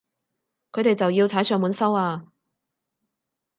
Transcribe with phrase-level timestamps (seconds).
[0.71, 2.25] 佢哋就要踩上門收啊